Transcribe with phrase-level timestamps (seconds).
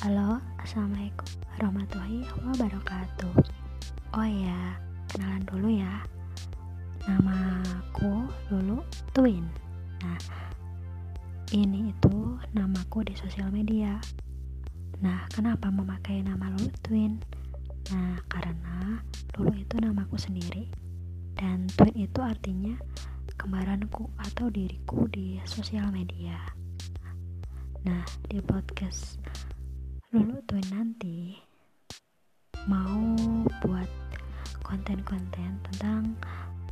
[0.00, 3.36] Halo, Assalamualaikum warahmatullahi wabarakatuh.
[4.16, 4.80] Oh ya,
[5.12, 6.00] kenalan dulu ya.
[7.04, 8.80] Nama aku Lulu
[9.12, 9.44] Twin.
[10.00, 10.16] Nah,
[11.52, 12.16] ini itu
[12.56, 14.00] namaku di sosial media.
[15.04, 17.20] Nah, kenapa memakai nama Lulu Twin?
[17.92, 19.04] Nah, karena
[19.36, 20.64] Lulu itu namaku sendiri.
[21.36, 22.72] Dan Twin itu artinya
[23.36, 26.40] kembaranku atau diriku di sosial media.
[27.84, 29.20] Nah, di podcast
[30.10, 31.38] dulu tuh nanti
[32.66, 33.14] mau
[33.62, 33.86] buat
[34.66, 36.18] konten-konten tentang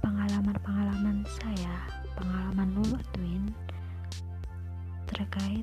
[0.02, 1.86] pengalaman-pengalaman saya
[2.18, 3.46] pengalaman lulu twin
[5.06, 5.62] terkait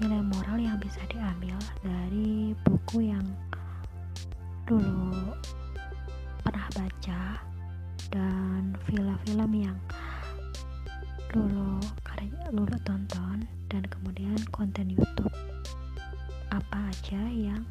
[0.00, 3.28] nilai moral yang bisa diambil dari buku yang
[4.64, 5.36] dulu
[6.40, 7.36] pernah baca
[8.08, 9.76] dan film-film yang
[11.28, 15.43] dulu karya lulu tonton dan kemudian konten YouTube
[16.94, 17.62] apa aja yang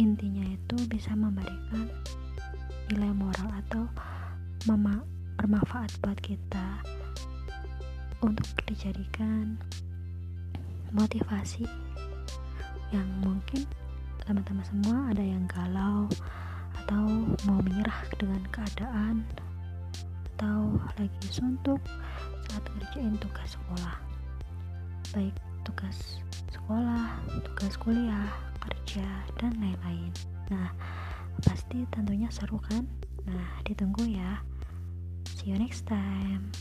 [0.00, 1.92] intinya itu bisa memberikan
[2.88, 3.84] nilai moral atau
[4.64, 6.80] bermanfaat buat kita.
[8.24, 9.60] Untuk dijadikan
[10.96, 11.68] motivasi
[12.96, 13.68] yang mungkin
[14.24, 16.08] teman-teman semua ada yang galau
[16.80, 17.04] atau
[17.44, 19.20] mau menyerah dengan keadaan
[20.32, 21.84] atau lagi suntuk
[22.48, 24.00] saat ngerjain tugas sekolah.
[25.12, 25.36] Baik
[25.68, 28.30] tugas sekolah, tugas kuliah,
[28.62, 29.06] kerja,
[29.42, 30.12] dan lain-lain.
[30.54, 30.70] Nah,
[31.42, 32.86] pasti tentunya seru kan?
[33.26, 34.38] Nah, ditunggu ya.
[35.34, 36.54] See you next time.